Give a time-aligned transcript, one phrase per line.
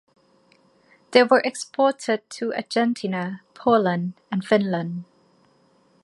[1.11, 5.03] They were exported to Argentina, Poland and Finland.